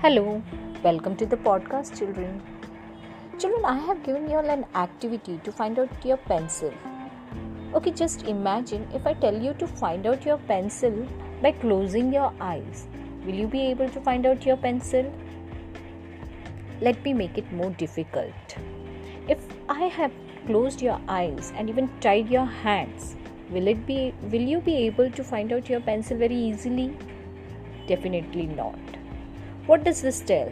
[0.00, 0.40] Hello,
[0.84, 2.40] welcome to the podcast, children.
[3.36, 6.72] Children, I have given you all an activity to find out your pencil.
[7.74, 11.04] Okay, just imagine if I tell you to find out your pencil
[11.42, 12.86] by closing your eyes.
[13.26, 15.12] Will you be able to find out your pencil?
[16.80, 18.56] Let me make it more difficult.
[19.26, 20.12] If I have
[20.46, 23.16] closed your eyes and even tied your hands,
[23.50, 26.96] will it be will you be able to find out your pencil very easily?
[27.88, 28.97] Definitely not.
[29.68, 30.50] What does this tell?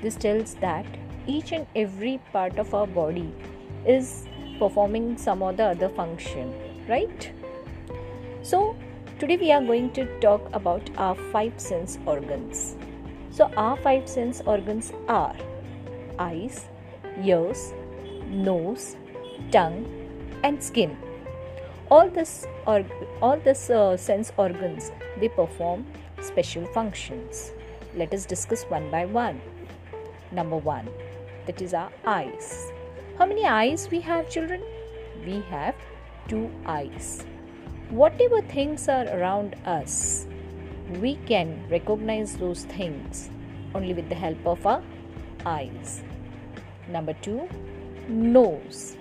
[0.00, 0.86] This tells that
[1.26, 3.34] each and every part of our body
[3.84, 4.28] is
[4.60, 6.54] performing some or the other function,
[6.88, 7.32] right?
[8.42, 8.76] So,
[9.18, 12.76] today we are going to talk about our five sense organs.
[13.30, 15.34] So, our five sense organs are
[16.20, 16.66] eyes,
[17.20, 17.72] ears,
[18.28, 18.94] nose,
[19.50, 19.84] tongue,
[20.44, 20.96] and skin.
[21.90, 22.84] All this or
[23.20, 25.84] all this uh, sense organs they perform
[26.20, 27.50] special functions
[27.94, 29.40] let us discuss one by one.
[30.30, 30.88] Number one,
[31.46, 32.72] that is our eyes.
[33.18, 34.62] How many eyes we have, children?
[35.26, 35.74] We have
[36.26, 37.24] two eyes.
[37.90, 40.26] Whatever things are around us,
[41.00, 43.30] we can recognize those things
[43.74, 44.82] only with the help of our
[45.44, 46.02] eyes.
[46.88, 47.48] Number two,
[48.08, 48.96] nose.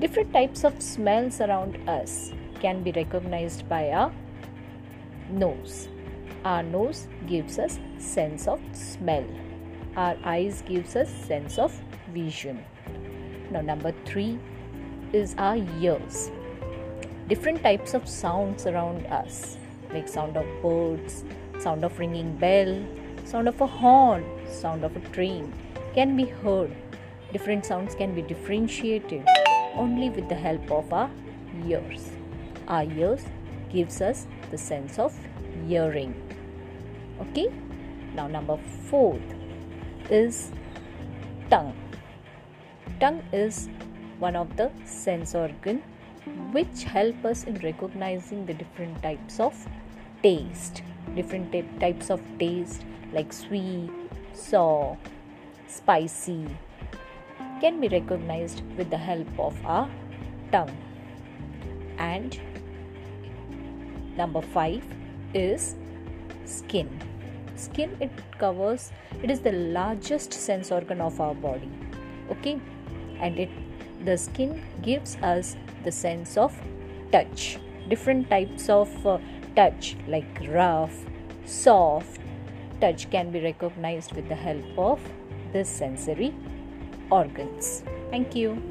[0.00, 4.12] Different types of smells around us can be recognized by our
[5.30, 5.88] nose
[6.44, 9.24] our nose gives us sense of smell.
[9.96, 11.72] Our eyes gives us sense of
[12.12, 12.64] vision.
[13.50, 14.38] Now number 3
[15.12, 16.30] is our ears.
[17.28, 19.56] Different types of sounds around us
[19.92, 21.24] like sound of birds
[21.58, 22.84] sound of ringing bell
[23.24, 25.52] sound of a horn sound of a train
[25.94, 26.74] can be heard.
[27.32, 29.26] Different sounds can be differentiated
[29.74, 31.10] only with the help of our
[31.66, 32.10] ears.
[32.68, 33.24] Our ears
[33.70, 35.14] gives us the sense of
[35.66, 36.14] hearing
[37.20, 37.52] okay?
[38.14, 39.34] Now number fourth
[40.10, 40.50] is
[41.50, 41.74] tongue.
[43.00, 43.68] Tongue is
[44.18, 45.82] one of the sense organ
[46.52, 49.54] which help us in recognizing the different types of
[50.22, 50.82] taste.
[51.14, 53.90] Different t- types of taste like sweet
[54.32, 54.96] sour
[55.66, 56.44] spicy
[57.60, 59.90] can be recognized with the help of our
[60.52, 60.76] tongue.
[61.98, 62.38] And
[64.16, 64.84] number 5
[65.34, 65.74] is
[66.48, 66.88] skin.
[67.56, 68.90] Skin it covers
[69.22, 71.70] it is the largest sense organ of our body
[72.30, 72.60] okay?
[73.20, 73.50] And it
[74.04, 76.54] the skin gives us the sense of
[77.10, 77.58] touch.
[77.88, 79.18] Different types of uh,
[79.56, 80.94] touch like rough
[81.44, 82.20] soft
[82.80, 85.00] touch can be recognized with the help of
[85.52, 86.34] the sensory
[87.10, 87.82] organs.
[88.10, 88.62] Thank you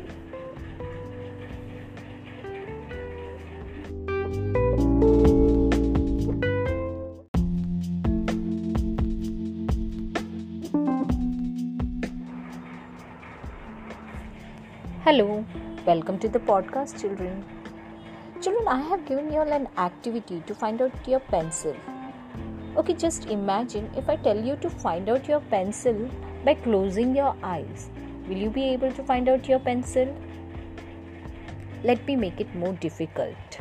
[15.07, 15.45] Hello,
[15.85, 17.45] welcome to the podcast, children.
[18.41, 21.78] Children, I have given you all an activity to find out your pencil.
[22.75, 26.09] Okay, just imagine if I tell you to find out your pencil
[26.44, 27.90] by closing your eyes.
[28.28, 30.13] Will you be able to find out your pencil?
[31.85, 33.59] Let me make it more difficult.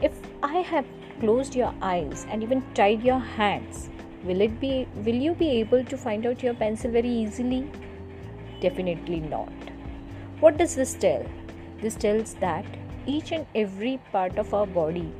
[0.00, 0.12] If
[0.44, 0.86] I have
[1.18, 3.90] closed your eyes and even tied your hands,
[4.22, 7.68] will it be will you be able to find out your pencil very easily?
[8.60, 9.77] Definitely not
[10.40, 11.24] what does this tell?
[11.80, 12.64] This tells that
[13.06, 15.12] each and every part of our body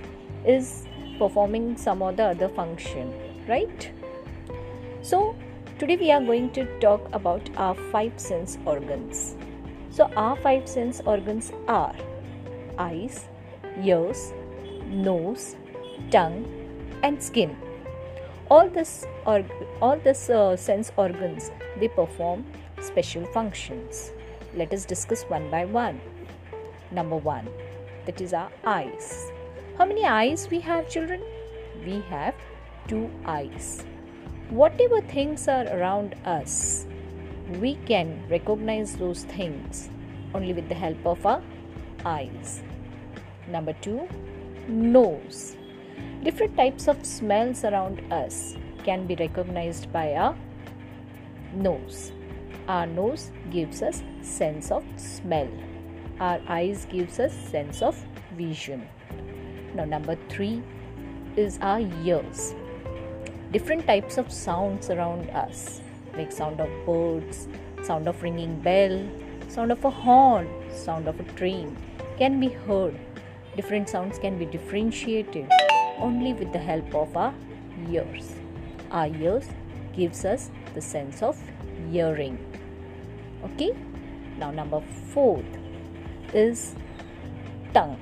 [0.47, 0.87] is
[1.19, 3.12] performing some or the other function,
[3.49, 3.91] right?
[5.03, 5.34] So,
[5.79, 9.34] today we are going to talk about our five sense organs.
[9.91, 11.95] So, our five sense organs are
[12.79, 13.27] eyes,
[13.83, 14.33] ears,
[14.87, 15.56] nose,
[16.12, 16.47] tongue,
[17.03, 17.56] and skin.
[18.50, 21.50] All this all this uh, sense organs
[21.81, 22.47] they perform
[22.81, 24.12] special functions.
[24.54, 26.00] Let us discuss one by one.
[26.91, 27.48] Number one,
[28.06, 29.31] that is our eyes.
[29.76, 31.23] How many eyes we have, children?
[31.84, 32.34] We have
[32.87, 33.84] two eyes.
[34.49, 36.87] Whatever things are around us,
[37.61, 39.90] we can recognize those things
[40.34, 41.43] only with the help of our
[42.06, 42.62] eyes.
[43.49, 44.08] Number two,
[44.67, 45.56] nose.
[46.23, 50.34] Different types of smells around us can be recognized by our
[51.52, 52.12] nose
[52.69, 55.49] our nose gives us sense of smell.
[56.20, 57.97] Our eyes gives us sense of
[58.37, 58.87] vision.
[59.75, 60.62] Now number 3
[61.37, 62.55] is our ears.
[63.53, 65.81] Different types of sounds around us
[66.15, 67.49] like sound of birds
[67.82, 69.09] sound of ringing bell
[69.49, 71.76] sound of a horn sound of a train
[72.19, 72.99] can be heard.
[73.56, 75.50] Different sounds can be differentiated
[75.99, 77.35] only with the help of our
[77.88, 78.35] ears.
[78.91, 79.49] Our ears
[79.97, 81.41] gives us the sense of
[81.91, 82.38] hearing
[83.44, 83.73] okay?
[84.38, 84.81] Now number
[85.12, 85.58] fourth
[86.32, 86.75] is
[87.73, 87.99] tongue.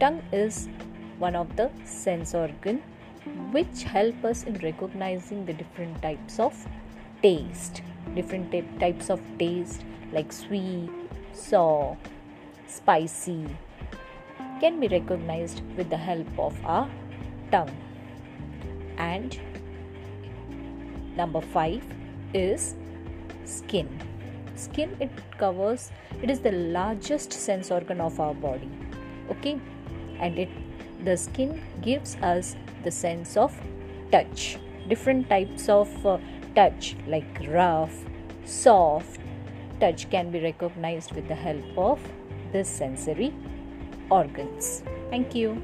[0.00, 0.68] Tongue is
[1.18, 2.82] one of the sense organ
[3.52, 6.52] which help us in recognizing the different types of
[7.22, 7.82] taste.
[8.14, 10.90] Different t- types of taste like sweet
[11.32, 11.96] sour
[12.66, 13.46] spicy
[14.60, 16.90] can be recognized with the help of our
[17.50, 17.76] tongue.
[18.98, 19.38] And
[21.16, 21.82] number 5
[22.32, 22.74] is
[23.44, 23.88] skin.
[24.56, 25.90] Skin it covers
[26.22, 28.70] it is the largest sense organ of our body
[29.30, 29.60] okay?
[30.18, 30.48] And it
[31.04, 33.52] the skin gives us the sense of
[34.10, 34.58] touch.
[34.88, 36.18] Different types of uh,
[36.54, 37.92] touch like rough
[38.44, 39.20] soft
[39.80, 42.00] touch can be recognized with the help of
[42.52, 43.34] the sensory
[44.10, 44.82] organs.
[45.10, 45.60] Thank you